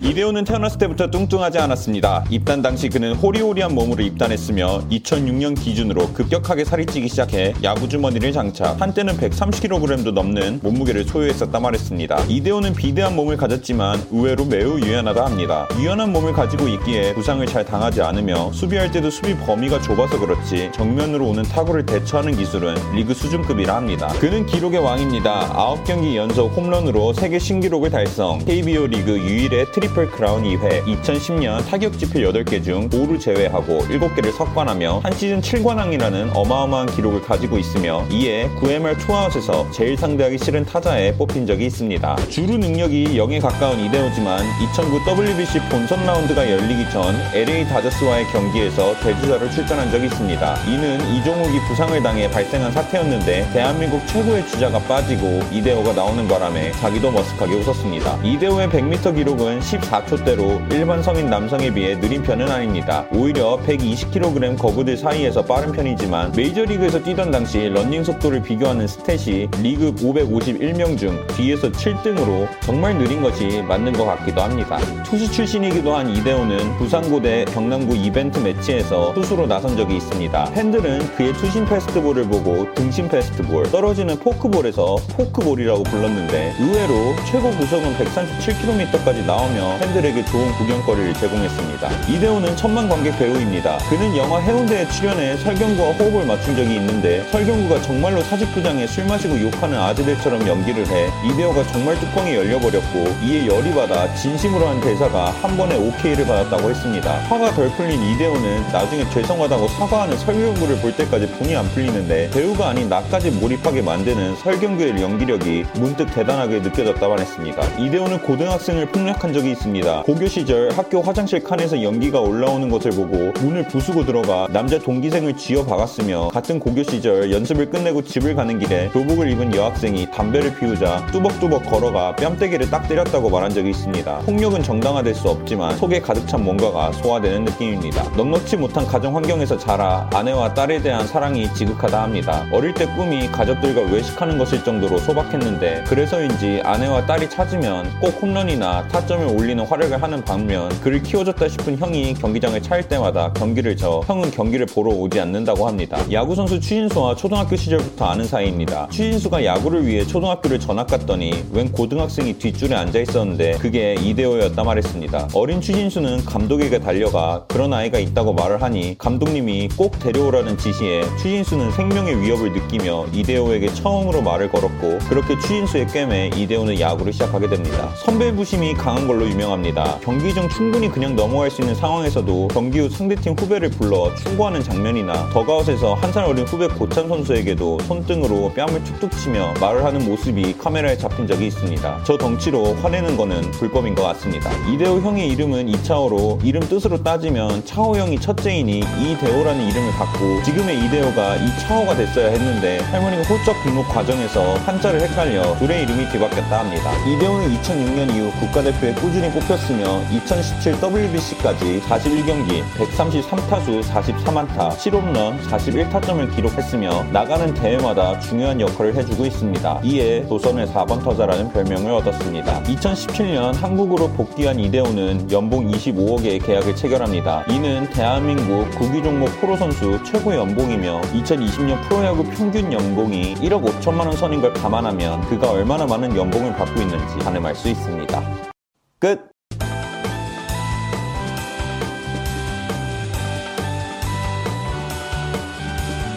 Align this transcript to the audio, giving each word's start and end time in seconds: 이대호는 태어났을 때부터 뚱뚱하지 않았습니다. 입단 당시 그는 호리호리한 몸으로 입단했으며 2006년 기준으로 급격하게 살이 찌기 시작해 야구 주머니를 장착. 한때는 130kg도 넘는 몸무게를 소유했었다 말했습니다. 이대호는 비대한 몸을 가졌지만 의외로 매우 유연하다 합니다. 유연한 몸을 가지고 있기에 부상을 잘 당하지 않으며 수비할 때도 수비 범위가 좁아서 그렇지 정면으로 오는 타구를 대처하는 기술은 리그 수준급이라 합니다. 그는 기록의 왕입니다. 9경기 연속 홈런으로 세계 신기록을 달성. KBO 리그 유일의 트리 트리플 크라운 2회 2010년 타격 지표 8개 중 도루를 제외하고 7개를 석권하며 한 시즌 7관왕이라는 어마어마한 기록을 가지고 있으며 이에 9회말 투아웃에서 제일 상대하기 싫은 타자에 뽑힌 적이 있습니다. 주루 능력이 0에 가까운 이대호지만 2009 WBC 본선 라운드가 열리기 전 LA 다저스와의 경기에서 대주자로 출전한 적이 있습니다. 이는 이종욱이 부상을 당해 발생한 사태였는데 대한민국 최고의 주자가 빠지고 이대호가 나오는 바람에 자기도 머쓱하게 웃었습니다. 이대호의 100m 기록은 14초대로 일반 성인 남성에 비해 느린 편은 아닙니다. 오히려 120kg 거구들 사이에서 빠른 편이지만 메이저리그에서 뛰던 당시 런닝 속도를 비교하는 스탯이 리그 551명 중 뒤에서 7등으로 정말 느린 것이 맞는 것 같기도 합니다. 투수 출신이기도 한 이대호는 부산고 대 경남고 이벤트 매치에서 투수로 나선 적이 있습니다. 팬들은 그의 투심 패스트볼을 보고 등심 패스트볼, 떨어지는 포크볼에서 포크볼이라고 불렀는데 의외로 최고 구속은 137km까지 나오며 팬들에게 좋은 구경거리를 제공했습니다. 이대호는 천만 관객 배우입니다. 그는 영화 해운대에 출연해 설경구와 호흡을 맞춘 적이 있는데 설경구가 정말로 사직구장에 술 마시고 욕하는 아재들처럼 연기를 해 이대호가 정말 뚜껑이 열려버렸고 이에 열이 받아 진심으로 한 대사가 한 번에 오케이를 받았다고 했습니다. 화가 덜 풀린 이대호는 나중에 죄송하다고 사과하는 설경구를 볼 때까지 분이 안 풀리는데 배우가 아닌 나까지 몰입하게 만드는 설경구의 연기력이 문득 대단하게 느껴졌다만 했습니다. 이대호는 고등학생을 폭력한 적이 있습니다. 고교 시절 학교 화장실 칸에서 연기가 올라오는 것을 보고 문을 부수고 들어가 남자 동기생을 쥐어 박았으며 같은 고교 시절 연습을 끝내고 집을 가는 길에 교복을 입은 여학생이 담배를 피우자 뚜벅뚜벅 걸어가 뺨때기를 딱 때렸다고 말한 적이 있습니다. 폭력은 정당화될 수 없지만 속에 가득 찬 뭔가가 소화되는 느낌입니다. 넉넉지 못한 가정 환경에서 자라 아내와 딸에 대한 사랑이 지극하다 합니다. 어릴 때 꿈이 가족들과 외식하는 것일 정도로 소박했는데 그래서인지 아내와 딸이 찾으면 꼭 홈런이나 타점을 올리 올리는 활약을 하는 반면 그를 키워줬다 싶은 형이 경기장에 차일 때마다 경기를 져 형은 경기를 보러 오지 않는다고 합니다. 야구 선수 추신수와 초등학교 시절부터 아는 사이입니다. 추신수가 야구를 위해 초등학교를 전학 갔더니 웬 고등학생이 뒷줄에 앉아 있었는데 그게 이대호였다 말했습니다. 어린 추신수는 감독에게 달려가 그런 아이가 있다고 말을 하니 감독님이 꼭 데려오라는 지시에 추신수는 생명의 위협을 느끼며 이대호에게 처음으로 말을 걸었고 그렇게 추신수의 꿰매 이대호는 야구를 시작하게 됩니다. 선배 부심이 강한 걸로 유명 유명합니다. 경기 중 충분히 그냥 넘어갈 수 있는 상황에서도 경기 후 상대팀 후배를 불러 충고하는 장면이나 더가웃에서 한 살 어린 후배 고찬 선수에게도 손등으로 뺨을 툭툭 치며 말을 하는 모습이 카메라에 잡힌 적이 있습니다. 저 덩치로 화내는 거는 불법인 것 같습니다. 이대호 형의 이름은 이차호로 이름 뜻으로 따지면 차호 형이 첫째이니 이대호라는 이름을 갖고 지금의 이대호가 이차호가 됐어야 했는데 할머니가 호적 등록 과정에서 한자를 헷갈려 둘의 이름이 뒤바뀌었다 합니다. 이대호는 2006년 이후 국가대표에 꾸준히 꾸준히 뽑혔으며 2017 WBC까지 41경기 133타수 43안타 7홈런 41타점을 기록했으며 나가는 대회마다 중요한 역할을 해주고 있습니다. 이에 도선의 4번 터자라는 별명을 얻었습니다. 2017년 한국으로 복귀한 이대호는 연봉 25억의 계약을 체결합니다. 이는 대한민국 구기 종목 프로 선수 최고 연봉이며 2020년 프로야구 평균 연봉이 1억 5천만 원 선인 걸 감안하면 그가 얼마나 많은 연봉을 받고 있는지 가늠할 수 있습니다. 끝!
이대호는 0.00 0.44
태어났을 0.44 0.78
때부터 0.78 1.10
뚱뚱하지 1.10 1.58
않았습니다. 1.58 2.24
입단 2.30 2.62
당시 2.62 2.88
그는 2.88 3.14
호리호리한 3.14 3.74
몸으로 3.74 4.04
입단했으며 4.04 4.84
2006년 4.88 5.60
기준으로 5.60 6.12
급격하게 6.12 6.64
살이 6.64 6.86
찌기 6.86 7.08
시작해 7.08 7.52
야구 7.64 7.88
주머니를 7.88 8.30
장착. 8.30 8.80
한때는 8.80 9.16
130kg도 9.16 10.12
넘는 10.12 10.60
몸무게를 10.62 11.02
소유했었다 11.02 11.58
말했습니다. 11.58 12.26
이대호는 12.28 12.74
비대한 12.74 13.16
몸을 13.16 13.36
가졌지만 13.36 14.00
의외로 14.12 14.44
매우 14.44 14.78
유연하다 14.78 15.24
합니다. 15.24 15.66
유연한 15.80 16.12
몸을 16.12 16.32
가지고 16.32 16.68
있기에 16.68 17.14
부상을 17.14 17.44
잘 17.46 17.64
당하지 17.64 18.00
않으며 18.00 18.52
수비할 18.52 18.92
때도 18.92 19.10
수비 19.10 19.36
범위가 19.36 19.82
좁아서 19.82 20.20
그렇지 20.20 20.70
정면으로 20.74 21.26
오는 21.26 21.42
타구를 21.42 21.84
대처하는 21.84 22.36
기술은 22.36 22.76
리그 22.94 23.14
수준급이라 23.14 23.74
합니다. 23.74 24.06
그는 24.20 24.46
기록의 24.46 24.78
왕입니다. 24.78 25.52
9경기 25.54 26.14
연속 26.14 26.56
홈런으로 26.56 27.14
세계 27.14 27.40
신기록을 27.40 27.90
달성. 27.90 28.38
KBO 28.44 28.86
리그 28.86 29.18
유일의 29.18 29.72
트리 29.72 29.87
트리플 29.88 30.10
크라운 30.10 30.42
2회 30.44 30.84
2010년 30.84 31.64
타격 31.66 31.98
지표 31.98 32.26
8개 32.26 32.62
중 32.62 32.88
도루를 32.88 33.20
제외하고 33.20 33.80
7개를 33.80 34.32
석권하며 34.32 35.00
한 35.02 35.12
시즌 35.12 35.40
7관왕이라는 35.40 36.30
어마어마한 36.34 36.94
기록을 36.94 37.22
가지고 37.22 37.58
있으며 37.58 38.04
이에 38.10 38.48
9회말 38.60 38.98
투아웃에서 38.98 39.70
제일 39.70 39.96
상대하기 39.96 40.38
싫은 40.38 40.64
타자에 40.64 41.14
뽑힌 41.14 41.46
적이 41.46 41.66
있습니다. 41.66 42.16
주루 42.28 42.58
능력이 42.58 43.16
0에 43.16 43.40
가까운 43.40 43.78
이대호지만 43.80 44.44
2009 44.74 45.00
WBC 45.22 45.60
본선 45.70 46.04
라운드가 46.04 46.50
열리기 46.50 46.90
전 46.90 47.14
LA 47.34 47.66
다저스와의 47.66 48.26
경기에서 48.26 48.98
대주자로 49.00 49.50
출전한 49.50 49.90
적이 49.90 50.06
있습니다. 50.06 50.64
이는 50.66 51.00
이종욱이 51.14 51.60
부상을 51.68 52.02
당해 52.02 52.30
발생한 52.30 52.72
사태였는데 52.72 53.50
대한민국 53.52 54.06
최고의 54.08 54.46
주자가 54.48 54.78
빠지고 54.80 55.40
이대호가 55.52 55.92
나오는 55.92 56.26
바람에 56.26 56.72
자기도 56.72 57.12
머쓱하게 57.12 57.60
웃었습니다. 57.60 58.22
이대호의 58.22 58.68
100m 58.68 59.14
기록은 59.14 59.60
14초대로 59.78 60.72
일반 60.72 61.02
성인 61.02 61.30
남성에 61.30 61.72
비해 61.72 61.98
느린 61.98 62.22
편은 62.22 62.50
아닙니다. 62.50 63.06
오히려 63.12 63.58
120kg 63.66 64.58
거구들 64.58 64.96
사이에서 64.96 65.44
빠른 65.44 65.72
편이지만 65.72 66.32
메이저리그에서 66.36 67.02
뛰던 67.02 67.30
당시 67.30 67.68
런닝 67.68 68.04
속도를 68.04 68.42
비교하는 68.42 68.86
스탯이 68.86 69.62
리그 69.62 69.94
551명 69.94 70.98
중 70.98 71.26
뒤에서 71.36 71.70
7등으로 71.70 72.48
정말 72.60 72.96
느린 72.96 73.22
것이 73.22 73.62
맞는 73.62 73.92
것 73.92 74.04
같기도 74.04 74.42
합니다. 74.42 74.78
투수 75.04 75.30
출신이기도 75.30 75.94
한 75.94 76.08
이대호는 76.10 76.76
부산고 76.76 77.25
대 77.25 77.46
경남고 77.46 77.94
이벤트 77.94 78.38
매치에서 78.38 79.14
투수로 79.14 79.46
나선 79.46 79.76
적이 79.76 79.96
있습니다. 79.96 80.52
팬들은 80.52 81.16
그의 81.16 81.32
투심 81.34 81.66
패스트볼을 81.66 82.24
보고 82.24 82.72
등심 82.74 83.08
패스트볼, 83.08 83.70
떨어지는 83.70 84.18
포크볼에서 84.18 84.96
포크볼이라고 85.16 85.82
불렀는데 85.84 86.54
의외로 86.60 87.14
최고 87.30 87.50
구속은 87.50 87.94
137km까지 87.96 89.26
나오며 89.26 89.67
팬들에게 89.78 90.24
좋은 90.24 90.52
구경거리를 90.52 91.14
제공했습니다. 91.14 91.90
이대호는 92.08 92.56
천만 92.56 92.88
관객 92.88 93.18
배우입니다. 93.18 93.78
그는 93.90 94.16
영화 94.16 94.40
해운대에 94.40 94.88
출연해 94.88 95.36
설경구와 95.38 95.92
호흡을 95.92 96.26
맞춘 96.26 96.56
적이 96.56 96.76
있는데 96.76 97.22
설경구가 97.30 97.82
정말로 97.82 98.22
사직구장에 98.22 98.86
술 98.86 99.04
마시고 99.04 99.40
욕하는 99.40 99.78
아재들처럼 99.78 100.46
연기를 100.46 100.86
해 100.86 101.10
이대호가 101.24 101.64
정말 101.72 101.98
뚜껑이 102.00 102.34
열려버렸고 102.34 103.16
이에 103.22 103.46
열이 103.46 103.74
받아 103.74 104.12
진심으로 104.14 104.66
한 104.66 104.80
대사가 104.80 105.30
한 105.42 105.56
번에 105.56 105.76
오케이를 105.76 106.26
받았다고 106.26 106.70
했습니다. 106.70 107.12
화가 107.28 107.52
덜 107.52 107.68
풀린 107.70 108.02
이대호는 108.02 108.68
나중에 108.72 109.08
죄송하다고 109.10 109.68
사과하는 109.68 110.16
설경구를 110.18 110.76
볼 110.76 110.94
때까지 110.96 111.26
분이 111.32 111.56
안 111.56 111.68
풀리는데 111.70 112.30
배우가 112.30 112.68
아닌 112.68 112.88
나까지 112.88 113.30
몰입하게 113.30 113.82
만드는 113.82 114.36
설경구의 114.36 115.02
연기력이 115.02 115.64
문득 115.74 116.06
대단하게 116.14 116.60
느껴졌다만 116.60 117.18
했습니다. 117.18 117.62
이대호는 117.78 118.20
고등학생을 118.22 118.86
폭력한 118.86 119.32
적이 119.32 119.50
있습니다. 119.58 120.02
고교 120.04 120.26
시절 120.28 120.70
학교 120.72 121.02
화장실 121.02 121.42
칸에서 121.42 121.82
연기가 121.82 122.20
올라오는 122.20 122.68
것을 122.68 122.92
보고 122.92 123.32
문을 123.40 123.66
부수고 123.68 124.04
들어가 124.04 124.46
남자 124.50 124.78
동기생을 124.78 125.36
쥐어 125.36 125.64
박았으며 125.64 126.28
같은 126.28 126.58
고교 126.58 126.84
시절 126.84 127.30
연습을 127.32 127.70
끝내고 127.70 128.02
집을 128.02 128.34
가는 128.34 128.58
길에 128.58 128.88
교복을 128.92 129.30
입은 129.30 129.54
여학생이 129.54 130.10
담배를 130.10 130.54
피우자 130.58 131.04
뚜벅뚜벅 131.12 131.64
걸어가 131.66 132.14
뺨때기를 132.16 132.70
딱 132.70 132.88
때렸다고 132.88 133.28
말한 133.30 133.50
적이 133.50 133.70
있습니다. 133.70 134.18
폭력은 134.18 134.62
정당화될 134.62 135.14
수 135.14 135.28
없지만 135.28 135.76
속에 135.76 136.00
가득 136.00 136.26
찬 136.26 136.44
뭔가가 136.44 136.92
소화되는 136.92 137.44
느낌입니다. 137.44 138.10
넉넉지 138.16 138.56
못한 138.56 138.86
가정 138.86 139.16
환경에서 139.16 139.58
자라 139.58 140.08
아내와 140.12 140.54
딸에 140.54 140.80
대한 140.80 141.06
사랑이 141.06 141.52
지극하다 141.54 142.02
합니다. 142.02 142.46
어릴 142.52 142.74
때 142.74 142.86
꿈이 142.86 143.28
가족들과 143.28 143.82
외식하는 143.92 144.38
것일 144.38 144.62
정도로 144.64 144.98
소박했는데 144.98 145.84
그래서인지 145.88 146.62
아내와 146.64 147.06
딸이 147.06 147.28
찾으면 147.30 147.90
꼭 148.00 148.22
홈런이나 148.22 148.86
타점을 148.88 149.26
올리 149.26 149.47
올리는 149.48 149.64
활약을 149.64 150.02
하는 150.02 150.22
반면 150.22 150.68
그를 150.82 151.02
키워줬다 151.02 151.48
싶은 151.48 151.78
형이 151.78 152.12
경기장에 152.12 152.60
차일 152.60 152.86
때마다 152.86 153.32
경기를 153.32 153.78
져 153.78 154.02
형은 154.06 154.30
경기를 154.30 154.66
보러 154.66 154.90
오지 154.90 155.18
않는다고 155.18 155.66
합니다. 155.66 155.98
야구 156.12 156.34
선수 156.34 156.60
추신수와 156.60 157.16
초등학교 157.16 157.56
시절부터 157.56 158.04
아는 158.04 158.26
사이입니다. 158.26 158.88
추신수가 158.90 159.46
야구를 159.46 159.86
위해 159.86 160.04
초등학교를 160.06 160.60
전학 160.60 160.88
갔더니 160.88 161.46
웬 161.50 161.72
고등학생이 161.72 162.34
뒷줄에 162.34 162.74
앉아 162.74 162.98
있었는데 162.98 163.52
그게 163.52 163.94
이대호였다 163.94 164.62
말했습니다. 164.62 165.28
어린 165.32 165.62
추신수는 165.62 166.26
감독에게 166.26 166.80
달려가 166.80 167.46
그런 167.48 167.72
아이가 167.72 167.98
있다고 167.98 168.34
말을 168.34 168.60
하니 168.60 168.98
감독님이 168.98 169.70
꼭 169.78 169.98
데려오라는 169.98 170.58
지시에 170.58 171.04
추신수는 171.22 171.70
생명의 171.70 172.20
위협을 172.20 172.52
느끼며 172.52 173.06
이대호에게 173.14 173.72
처음으로 173.72 174.20
말을 174.20 174.50
걸었고 174.50 174.98
그렇게 175.08 175.38
추신수의 175.38 175.86
꿰매 175.86 176.32
이대호는 176.36 176.78
야구를 176.78 177.14
시작하게 177.14 177.48
됩니다. 177.48 177.88
선배 178.04 178.30
부심이 178.30 178.74
강한 178.74 179.06
걸로 179.06 179.26
유명 179.26 179.37
유명합니다. 179.38 179.98
경기 180.02 180.34
중 180.34 180.48
충분히 180.48 180.90
그냥 180.90 181.14
넘어갈 181.14 181.48
수 181.50 181.60
있는 181.62 181.74
상황에서도 181.74 182.48
경기 182.48 182.80
후 182.80 182.88
상대팀 182.88 183.34
후배를 183.38 183.70
불러 183.70 184.12
충고하는 184.16 184.62
장면이나 184.62 185.30
더가웃에서 185.32 185.94
한 185.94 186.08
살 186.08 186.24
어린 186.24 186.46
후배 186.46 186.66
고찬 186.66 187.06
선수에게도 187.06 187.80
손등으로 187.80 188.50
뺨을 188.54 188.82
툭툭 188.82 189.12
치며 189.12 189.52
말을 189.60 189.84
하는 189.84 190.06
모습이 190.06 190.56
카메라에 190.56 190.96
잡힌 190.96 191.26
적이 191.26 191.48
있습니다. 191.48 192.00
저 192.04 192.16
덩치로 192.16 192.76
화내는 192.76 193.18
거는 193.18 193.42
불법인 193.52 193.94
것 193.94 194.04
같습니다. 194.04 194.50
이대호 194.72 195.00
형의 195.00 195.28
이름은 195.28 195.68
이차호로 195.68 196.38
이름 196.42 196.62
뜻으로 196.66 197.02
따지면 197.02 197.66
차호 197.66 197.98
형이 197.98 198.18
첫째이니 198.20 198.78
이대호라는 198.78 199.68
이름을 199.68 199.92
갖고 199.92 200.42
지금의 200.44 200.82
이대호가 200.86 201.36
이차호가 201.36 201.94
됐어야 201.94 202.28
했는데 202.28 202.78
할머니가 202.78 203.22
호적 203.24 203.62
등록 203.62 203.86
과정에서 203.88 204.54
한자를 204.64 205.02
헷갈려 205.02 205.54
둘의 205.58 205.82
이름이 205.82 206.08
뒤바뀌었다 206.10 206.60
합니다. 206.60 206.90
이대호는 207.06 207.54
2006년 207.60 208.16
이후 208.16 208.32
국가대표에 208.40 208.94
꾸준히 208.94 209.27
꾸준히 209.28 209.32
뽑혔으며 209.32 210.02
2017 210.10 210.74
WBC까지 210.82 211.80
41경기 211.82 212.62
133타수 212.76 213.82
43안타 213.82 214.70
7홈런 214.70 215.38
41타점을 215.42 216.34
기록했으며 216.34 217.04
나가는 217.12 217.52
대회마다 217.54 218.18
중요한 218.20 218.60
역할을 218.60 218.94
해주고 218.94 219.26
있습니다. 219.26 219.80
이에 219.84 220.26
도선의 220.26 220.66
4번 220.68 221.02
터자라는 221.02 221.52
별명을 221.52 221.92
얻었습니다. 221.92 222.62
2017년 222.64 223.54
한국으로 223.54 224.08
복귀한 224.10 224.58
이대호는 224.58 225.30
연봉 225.30 225.70
25억의 225.70 226.44
계약을 226.44 226.76
체결합니다. 226.76 227.44
이는 227.50 227.88
대한민국 227.90 228.70
구기 228.72 229.02
종목 229.02 229.26
프로 229.40 229.56
선수 229.56 229.98
최고 230.04 230.34
연봉이며 230.34 231.00
2020년 231.02 231.80
프로야구 231.88 232.24
평균 232.24 232.72
연봉이 232.72 233.34
1억 233.36 233.64
5천만 233.64 234.00
원 234.00 234.12
선인 234.12 234.40
걸 234.40 234.52
감안하면 234.52 235.22
그가 235.22 235.50
얼마나 235.50 235.86
많은 235.86 236.16
연봉을 236.16 236.54
받고 236.56 236.80
있는지 236.80 237.18
가늠할 237.18 237.54
수 237.54 237.68
있습니다. 237.68 238.48
끝! 238.98 239.37